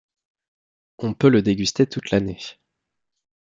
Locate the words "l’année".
2.09-2.39